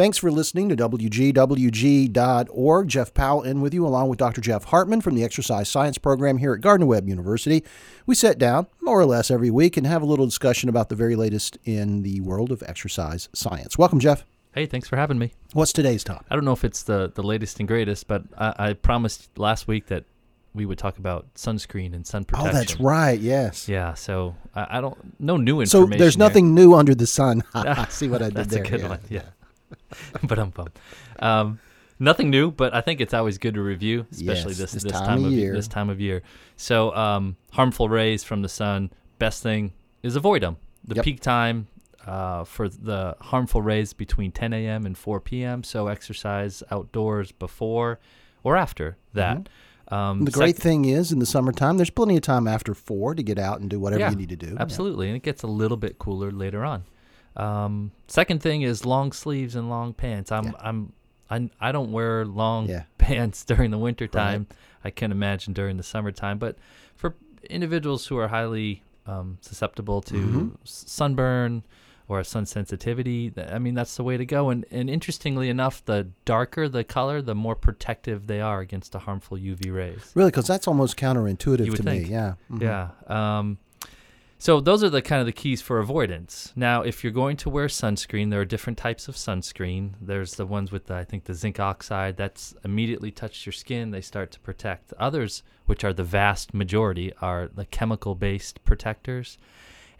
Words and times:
Thanks 0.00 0.16
for 0.16 0.30
listening 0.30 0.70
to 0.70 0.76
WGWG.org. 0.76 2.08
Jeff 2.88 3.12
Powell 3.12 3.42
in 3.42 3.60
with 3.60 3.74
you, 3.74 3.86
along 3.86 4.08
with 4.08 4.18
Dr. 4.18 4.40
Jeff 4.40 4.64
Hartman 4.64 5.02
from 5.02 5.14
the 5.14 5.22
Exercise 5.22 5.68
Science 5.68 5.98
Program 5.98 6.38
here 6.38 6.54
at 6.54 6.62
Gardner 6.62 6.86
Webb 6.86 7.06
University. 7.06 7.62
We 8.06 8.14
sit 8.14 8.38
down 8.38 8.66
more 8.80 8.98
or 8.98 9.04
less 9.04 9.30
every 9.30 9.50
week 9.50 9.76
and 9.76 9.86
have 9.86 10.00
a 10.00 10.06
little 10.06 10.24
discussion 10.24 10.70
about 10.70 10.88
the 10.88 10.94
very 10.94 11.16
latest 11.16 11.58
in 11.66 12.00
the 12.00 12.22
world 12.22 12.50
of 12.50 12.62
exercise 12.66 13.28
science. 13.34 13.76
Welcome, 13.76 14.00
Jeff. 14.00 14.24
Hey, 14.54 14.64
thanks 14.64 14.88
for 14.88 14.96
having 14.96 15.18
me. 15.18 15.34
What's 15.52 15.74
today's 15.74 16.02
topic? 16.02 16.26
I 16.30 16.34
don't 16.34 16.46
know 16.46 16.54
if 16.54 16.64
it's 16.64 16.82
the, 16.82 17.12
the 17.14 17.22
latest 17.22 17.58
and 17.58 17.68
greatest, 17.68 18.08
but 18.08 18.22
I, 18.38 18.54
I 18.58 18.72
promised 18.72 19.28
last 19.38 19.68
week 19.68 19.88
that 19.88 20.04
we 20.54 20.64
would 20.64 20.78
talk 20.78 20.96
about 20.96 21.26
sunscreen 21.34 21.92
and 21.92 22.06
sun 22.06 22.24
protection. 22.24 22.56
Oh, 22.56 22.58
that's 22.58 22.80
right. 22.80 23.20
Yes. 23.20 23.68
Yeah. 23.68 23.92
So 23.92 24.34
I, 24.54 24.78
I 24.78 24.80
don't 24.80 25.20
no 25.20 25.36
new 25.36 25.60
information. 25.60 25.92
So 25.92 25.98
there's 25.98 26.14
here. 26.14 26.20
nothing 26.20 26.54
new 26.54 26.72
under 26.72 26.94
the 26.94 27.06
sun. 27.06 27.44
See 27.90 28.08
what 28.08 28.22
I 28.22 28.30
did 28.30 28.36
That's 28.36 28.54
there? 28.54 28.64
a 28.64 28.66
good 28.66 28.80
yeah. 28.80 28.88
one. 28.88 29.00
Yeah. 29.10 29.22
but 30.22 30.38
I'm 30.38 30.50
bummed. 30.50 30.78
Um, 31.18 31.58
nothing 31.98 32.30
new, 32.30 32.50
but 32.50 32.74
I 32.74 32.80
think 32.80 33.00
it's 33.00 33.14
always 33.14 33.38
good 33.38 33.54
to 33.54 33.62
review, 33.62 34.06
especially 34.10 34.52
Yes, 34.52 34.58
this 34.58 34.72
this 34.72 34.82
this 34.84 34.92
time 34.92 35.04
time, 35.04 35.24
of 35.24 35.32
year. 35.32 35.52
this 35.52 35.68
time 35.68 35.90
of 35.90 36.00
year. 36.00 36.22
So 36.56 36.94
um, 36.94 37.36
harmful 37.52 37.88
rays 37.88 38.24
from 38.24 38.42
the 38.42 38.48
sun. 38.48 38.90
Best 39.18 39.42
thing 39.42 39.72
is 40.02 40.16
avoid 40.16 40.42
them. 40.42 40.56
The 40.86 40.94
Yep. 40.96 41.04
peak 41.04 41.20
time 41.20 41.66
uh, 42.06 42.44
for 42.44 42.68
the 42.68 43.14
harmful 43.20 43.60
rays 43.60 43.92
between 43.92 44.32
10 44.32 44.52
a.m. 44.54 44.86
and 44.86 44.96
4 44.96 45.20
p.m. 45.20 45.62
So 45.62 45.88
exercise 45.88 46.62
outdoors 46.70 47.32
before 47.32 48.00
or 48.42 48.56
after 48.56 48.96
that. 49.12 49.48
Um, 49.88 50.24
The 50.24 50.30
great 50.30 50.56
sec- 50.56 50.62
thing 50.62 50.84
is, 50.86 51.12
in 51.12 51.18
the 51.18 51.26
summertime, 51.26 51.76
there's 51.76 51.90
plenty 51.90 52.16
of 52.16 52.22
time 52.22 52.46
after 52.48 52.72
four 52.74 53.14
to 53.14 53.22
get 53.22 53.38
out 53.38 53.60
and 53.60 53.68
do 53.68 53.78
whatever 53.78 54.00
Yeah, 54.00 54.10
you 54.10 54.16
need 54.16 54.28
to 54.30 54.36
do. 54.36 54.56
Absolutely, 54.58 55.08
and 55.08 55.16
it 55.16 55.22
gets 55.22 55.42
a 55.42 55.46
little 55.48 55.76
bit 55.76 55.98
cooler 55.98 56.30
later 56.30 56.64
on. 56.64 56.84
Um, 57.36 57.92
second 58.08 58.42
thing 58.42 58.62
is 58.62 58.84
long 58.84 59.12
sleeves 59.12 59.54
and 59.54 59.68
long 59.70 59.94
pants. 59.94 60.32
I'm 60.32 60.44
Yeah. 60.46 60.52
I'm 60.60 60.92
I, 61.30 61.48
I 61.60 61.70
don't 61.72 61.92
wear 61.92 62.24
long 62.24 62.68
Yeah. 62.68 62.84
pants 62.98 63.44
during 63.44 63.70
the 63.70 63.78
winter 63.78 64.06
time. 64.08 64.46
I 64.84 64.90
can't 64.90 65.12
imagine 65.12 65.52
during 65.52 65.76
the 65.76 65.82
summertime, 65.84 66.38
but 66.38 66.56
for 66.96 67.14
individuals 67.48 68.06
who 68.06 68.16
are 68.18 68.28
highly 68.28 68.82
um, 69.06 69.38
susceptible 69.40 70.00
to 70.02 70.14
Mhm. 70.14 70.50
sunburn 70.64 71.62
or 72.08 72.24
sun 72.24 72.44
sensitivity, 72.46 73.30
th- 73.30 73.48
I 73.50 73.58
mean 73.60 73.74
that's 73.74 73.96
the 73.96 74.02
way 74.02 74.16
to 74.16 74.26
go. 74.26 74.50
And 74.50 74.64
and 74.72 74.90
interestingly 74.90 75.48
enough, 75.48 75.84
the 75.84 76.08
darker 76.24 76.68
the 76.68 76.82
color, 76.82 77.22
the 77.22 77.34
more 77.36 77.54
protective 77.54 78.26
they 78.26 78.40
are 78.40 78.60
against 78.60 78.90
the 78.92 78.98
harmful 79.00 79.36
UV 79.38 79.72
rays. 79.72 80.10
Really, 80.14 80.30
because 80.30 80.48
that's 80.48 80.66
almost 80.66 80.96
counterintuitive 80.96 81.76
to 81.76 81.82
think. 81.82 82.06
me. 82.08 82.10
Yeah. 82.12 82.34
Mhm. 82.50 82.62
Yeah. 82.62 82.88
Um, 83.38 83.58
so 84.40 84.58
those 84.58 84.82
are 84.82 84.88
the 84.88 85.02
kind 85.02 85.20
of 85.20 85.26
the 85.26 85.32
keys 85.32 85.60
for 85.62 85.78
avoidance. 85.78 86.52
Now, 86.56 86.82
if 86.82 87.04
you're 87.04 87.12
going 87.12 87.36
to 87.38 87.50
wear 87.50 87.66
sunscreen, 87.66 88.30
there 88.30 88.40
are 88.40 88.44
different 88.46 88.78
types 88.78 89.06
of 89.06 89.14
sunscreen. 89.14 89.92
There's 90.00 90.34
the 90.36 90.46
ones 90.46 90.72
with 90.72 90.86
the, 90.86 90.94
I 90.94 91.04
think 91.04 91.24
the 91.24 91.34
zinc 91.34 91.60
oxide 91.60 92.16
that's 92.16 92.54
immediately 92.64 93.10
touched 93.10 93.44
your 93.44 93.52
skin. 93.52 93.90
They 93.90 94.00
start 94.00 94.30
to 94.32 94.40
protect. 94.40 94.92
Others, 94.94 95.42
which 95.66 95.84
are 95.84 95.92
the 95.92 96.04
vast 96.04 96.54
majority, 96.54 97.12
are 97.20 97.48
the 97.54 97.66
chemical-based 97.66 98.64
protectors, 98.64 99.38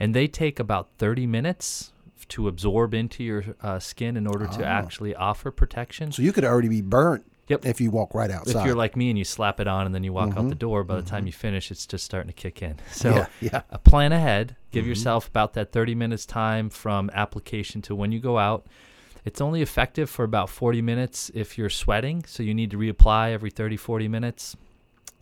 and 0.00 0.14
they 0.14 0.26
take 0.26 0.58
about 0.58 0.88
30 0.98 1.26
minutes 1.26 1.92
to 2.28 2.48
absorb 2.48 2.94
into 2.94 3.22
your 3.22 3.44
uh, 3.62 3.78
skin 3.78 4.16
in 4.16 4.26
order 4.26 4.46
to 4.46 4.62
Oh. 4.62 4.64
actually 4.64 5.14
offer 5.14 5.50
protection. 5.50 6.12
So 6.12 6.22
you 6.22 6.32
could 6.32 6.44
already 6.44 6.68
be 6.68 6.80
burnt 6.82 7.29
Yep. 7.50 7.66
if 7.66 7.80
you 7.80 7.90
walk 7.90 8.14
right 8.14 8.30
outside. 8.30 8.60
If 8.60 8.64
you're 8.66 8.74
like 8.76 8.96
me 8.96 9.10
and 9.10 9.18
you 9.18 9.24
slap 9.24 9.60
it 9.60 9.66
on 9.66 9.84
and 9.86 9.94
then 9.94 10.04
you 10.04 10.12
walk 10.12 10.36
out 10.36 10.44
Mhm, 10.44 10.48
the 10.50 10.54
door, 10.54 10.84
by 10.84 10.96
the 10.96 11.02
time 11.02 11.26
you 11.26 11.32
finish, 11.32 11.70
it's 11.70 11.84
just 11.86 12.04
starting 12.04 12.28
to 12.28 12.32
kick 12.34 12.62
in. 12.62 12.76
So 12.92 13.10
yeah, 13.14 13.26
yeah. 13.40 13.60
plan 13.84 14.12
ahead. 14.12 14.56
Give 14.70 14.84
Mhm. 14.84 14.88
yourself 14.88 15.26
about 15.28 15.52
that 15.54 15.72
30 15.72 15.94
minutes 15.94 16.24
time 16.26 16.70
from 16.70 17.10
application 17.12 17.82
to 17.82 17.94
when 17.94 18.12
you 18.12 18.20
go 18.20 18.38
out. 18.38 18.66
It's 19.24 19.40
only 19.40 19.60
effective 19.60 20.08
for 20.08 20.24
about 20.24 20.48
40 20.48 20.80
minutes 20.80 21.30
if 21.34 21.58
you're 21.58 21.68
sweating, 21.68 22.24
so 22.26 22.42
you 22.42 22.54
need 22.54 22.70
to 22.70 22.78
reapply 22.78 23.32
every 23.32 23.50
30 23.50 23.76
40 23.76 24.08
minutes. 24.08 24.56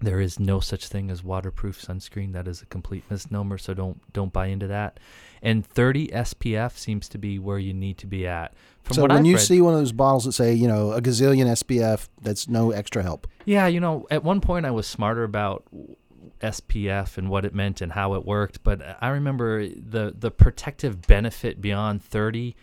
There 0.01 0.21
is 0.21 0.39
no 0.39 0.61
such 0.61 0.87
thing 0.87 1.11
as 1.11 1.25
waterproof 1.25 1.83
sunscreen. 1.83 2.33
That 2.33 2.47
is 2.47 2.63
a 2.63 2.67
complete 2.67 3.03
misnomer, 3.11 3.59
so 3.59 3.75
don't 3.75 4.01
don't 4.13 4.33
buy 4.33 4.47
into 4.47 4.69
that. 4.69 5.01
And 5.43 5.67
30 5.67 6.09
SPF 6.09 6.77
seems 6.79 7.09
to 7.11 7.19
be 7.19 7.39
where 7.39 7.59
you 7.59 7.75
need 7.75 7.99
to 7.99 8.07
be 8.07 8.27
at. 8.27 8.55
From 8.83 8.95
so 8.95 9.03
when 9.03 9.11
I've 9.11 9.27
you 9.27 9.35
read- 9.35 9.43
see 9.43 9.61
one 9.61 9.75
of 9.75 9.81
those 9.81 9.93
bottles 9.93 10.25
that 10.25 10.33
say, 10.33 10.53
you 10.55 10.69
know, 10.69 10.93
a 10.93 11.01
gazillion 11.03 11.47
SPF, 11.47 12.09
that's 12.23 12.49
no 12.49 12.71
extra 12.71 13.03
help. 13.03 13.27
Yeah, 13.45 13.67
you 13.67 13.81
know, 13.81 14.07
at 14.11 14.23
one 14.23 14.41
point 14.41 14.67
I 14.67 14.71
was 14.71 14.87
smarter 14.87 15.25
about 15.25 15.65
SPF 16.41 17.19
and 17.19 17.29
what 17.29 17.45
it 17.45 17.55
meant 17.55 17.81
and 17.81 17.93
how 17.93 18.15
it 18.15 18.25
worked, 18.25 18.63
but 18.63 18.97
I 19.01 19.09
remember 19.09 19.67
the 19.69 20.15
the 20.17 20.31
protective 20.31 21.03
benefit 21.07 21.61
beyond 21.61 22.03
30 22.05 22.55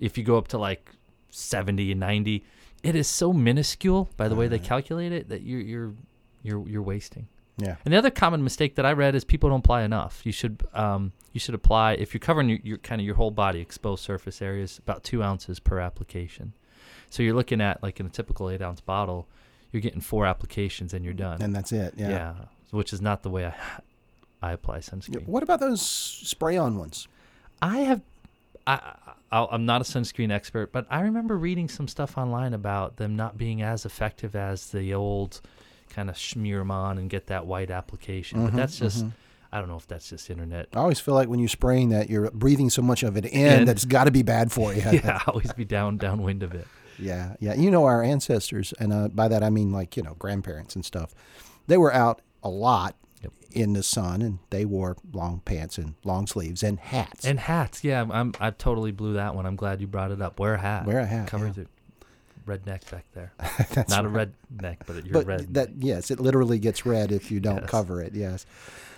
if 0.00 0.16
you 0.18 0.24
go 0.24 0.38
up 0.38 0.48
to 0.48 0.58
like 0.58 0.90
70 1.30 1.90
and 1.92 2.00
90, 2.00 2.42
it 2.82 2.96
is 2.96 3.06
so 3.06 3.32
minuscule 3.32 4.08
by 4.16 4.26
the 4.28 4.34
way 4.34 4.48
they 4.48 4.58
Uh. 4.58 4.62
calculate 4.62 5.12
it 5.12 5.28
that 5.28 5.42
you're 5.42 5.60
you're 5.60 5.92
you're 6.42 6.66
you're 6.68 6.82
wasting. 6.82 7.28
Yeah. 7.56 7.76
And 7.84 7.92
the 7.92 7.98
other 7.98 8.10
common 8.10 8.42
mistake 8.42 8.76
that 8.76 8.86
I 8.86 8.92
read 8.92 9.14
is 9.14 9.24
people 9.24 9.50
don't 9.50 9.58
apply 9.58 9.82
enough. 9.82 10.22
You 10.24 10.32
should 10.32 10.66
um, 10.72 11.12
you 11.32 11.40
should 11.40 11.54
apply 11.54 11.92
if 11.94 12.14
you're 12.14 12.20
covering 12.20 12.48
your, 12.48 12.58
your 12.62 12.78
kind 12.78 13.00
of 13.00 13.06
your 13.06 13.16
whole 13.16 13.30
body, 13.30 13.60
exposed 13.60 14.02
surface 14.02 14.40
areas, 14.40 14.78
about 14.78 15.04
two 15.04 15.22
ounces 15.22 15.60
per 15.60 15.78
application. 15.78 16.54
So 17.10 17.22
you're 17.22 17.34
looking 17.34 17.60
at 17.60 17.82
like 17.82 18.00
in 18.00 18.06
a 18.06 18.10
typical 18.10 18.48
eight 18.50 18.62
ounce 18.62 18.80
bottle, 18.80 19.28
you're 19.72 19.82
getting 19.82 20.00
four 20.00 20.26
applications 20.26 20.94
and 20.94 21.04
you're 21.04 21.14
done. 21.14 21.42
And 21.42 21.54
that's 21.54 21.72
it. 21.72 21.94
Yeah. 21.96 22.08
yeah. 22.08 22.34
which 22.70 22.92
is 22.92 23.00
not 23.00 23.22
the 23.22 23.30
way 23.30 23.46
I 23.46 23.54
I 24.42 24.52
apply 24.52 24.78
sunscreen. 24.78 25.26
What 25.26 25.42
about 25.42 25.60
those 25.60 25.82
spray-on 25.82 26.78
ones? 26.78 27.08
I 27.60 27.78
have 27.80 28.00
I, 28.66 28.94
I 29.30 29.46
I'm 29.50 29.66
not 29.66 29.80
a 29.80 29.84
sunscreen 29.84 30.32
expert, 30.32 30.72
but 30.72 30.86
I 30.88 31.00
remember 31.00 31.36
reading 31.36 31.68
some 31.68 31.88
stuff 31.88 32.16
online 32.16 32.54
about 32.54 32.96
them 32.96 33.16
not 33.16 33.36
being 33.36 33.60
as 33.60 33.84
effective 33.84 34.34
as 34.34 34.70
the 34.70 34.94
old 34.94 35.40
kind 35.90 36.08
of 36.08 36.16
smear 36.18 36.58
them 36.58 36.70
on 36.70 36.96
and 36.98 37.10
get 37.10 37.26
that 37.26 37.46
white 37.46 37.70
application. 37.70 38.38
Mhm, 38.40 38.44
but 38.46 38.54
that's 38.54 38.78
just 38.78 39.04
mhm. 39.04 39.12
I 39.52 39.58
don't 39.58 39.68
know 39.68 39.76
if 39.76 39.86
that's 39.88 40.08
just 40.08 40.30
internet. 40.30 40.68
I 40.74 40.78
always 40.78 41.00
feel 41.00 41.14
like 41.14 41.28
when 41.28 41.40
you're 41.40 41.48
spraying 41.48 41.88
that, 41.88 42.08
you're 42.08 42.30
breathing 42.30 42.70
so 42.70 42.82
much 42.82 43.02
of 43.02 43.16
it 43.16 43.24
in 43.26 43.60
In. 43.60 43.64
that 43.66 43.72
it's 43.76 43.84
got 43.84 44.04
to 44.04 44.10
be 44.12 44.22
bad 44.22 44.52
for 44.52 44.72
you. 44.74 44.82
yeah, 44.82 45.18
always 45.26 45.52
be 45.52 45.64
down 45.64 45.96
downwind 45.98 46.42
of 46.44 46.54
it. 46.54 46.66
Yeah, 46.98 47.34
yeah. 47.40 47.54
You 47.54 47.70
know, 47.70 47.84
our 47.84 48.02
ancestors, 48.02 48.72
and 48.78 48.92
uh, 48.92 49.08
by 49.08 49.26
that 49.28 49.42
I 49.42 49.50
mean 49.50 49.72
like, 49.72 49.96
you 49.96 50.02
know, 50.02 50.14
grandparents 50.18 50.76
and 50.76 50.84
stuff, 50.84 51.14
they 51.66 51.76
were 51.76 51.92
out 51.92 52.22
a 52.42 52.48
lot 52.48 52.94
Yep. 53.22 53.32
in 53.52 53.72
the 53.74 53.82
sun 53.82 54.22
and 54.22 54.38
they 54.48 54.64
wore 54.64 54.96
long 55.12 55.42
pants 55.44 55.76
and 55.76 55.94
long 56.04 56.26
sleeves 56.26 56.62
and 56.62 56.78
hats. 56.80 57.26
And 57.26 57.38
hats, 57.40 57.84
yeah, 57.84 58.06
I'm 58.10 58.32
I 58.40 58.50
totally 58.50 58.92
blew 58.92 59.12
that 59.14 59.34
one. 59.34 59.44
I'm 59.46 59.56
glad 59.56 59.80
you 59.82 59.86
brought 59.86 60.10
it 60.10 60.22
up. 60.22 60.38
Wear 60.40 60.54
a 60.54 60.58
hat. 60.60 60.86
Wear 60.86 61.00
a 61.00 61.06
hat, 61.06 61.26
Covers 61.28 61.56
yeah. 61.58 61.64
it. 61.64 61.68
Redneck 62.46 62.90
back 62.90 63.04
there. 63.14 63.32
That's 63.74 63.90
Not 63.90 64.10
right. 64.10 64.28
a 64.28 64.32
redneck, 64.62 64.76
but 64.86 65.04
you're 65.04 65.12
but 65.12 65.26
red. 65.26 65.54
that 65.54 65.70
yes, 65.78 66.10
it 66.10 66.20
literally 66.20 66.58
gets 66.58 66.84
red 66.86 67.12
if 67.12 67.30
you 67.30 67.40
don't 67.40 67.60
Yes. 67.60 67.70
cover 67.70 68.00
it. 68.02 68.14
Yes. 68.14 68.46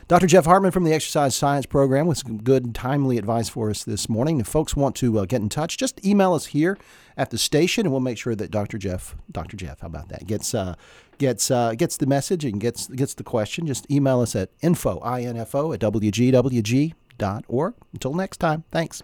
Dr. 0.08 0.26
Jeff 0.26 0.44
Hartman 0.44 0.72
from 0.72 0.84
the 0.84 0.92
Exercise 0.92 1.34
Science 1.34 1.64
Program 1.64 2.06
with 2.06 2.18
some 2.18 2.42
good, 2.42 2.74
timely 2.74 3.18
advice 3.18 3.48
for 3.48 3.70
us 3.70 3.84
this 3.84 4.08
morning. 4.08 4.40
If 4.40 4.46
folks 4.48 4.74
want 4.74 4.96
to 4.96 5.20
uh, 5.20 5.24
get 5.26 5.40
in 5.40 5.48
touch, 5.48 5.76
just 5.78 6.04
email 6.04 6.34
us 6.34 6.46
here 6.46 6.76
at 7.16 7.30
the 7.30 7.38
station, 7.38 7.86
and 7.86 7.92
we'll 7.92 8.00
make 8.00 8.18
sure 8.18 8.34
that 8.34 8.50
Dr. 8.50 8.78
Jeff, 8.78 9.14
Dr. 9.30 9.56
Jeff, 9.56 9.80
how 9.80 9.86
about 9.86 10.08
that, 10.08 10.26
gets 10.26 10.54
uh, 10.54 10.74
gets 11.18 11.50
uh, 11.50 11.74
gets 11.74 11.96
the 11.96 12.06
message 12.06 12.44
and 12.44 12.60
gets 12.60 12.88
gets 12.88 13.14
the 13.14 13.22
question. 13.24 13.66
Just 13.66 13.90
email 13.90 14.20
us 14.20 14.34
at 14.34 14.50
info 14.60 14.98
info 15.04 15.72
at 15.72 15.80
wgwg 15.80 16.92
dot 17.18 17.44
org. 17.48 17.74
Until 17.92 18.12
next 18.14 18.38
time, 18.38 18.64
thanks. 18.72 19.02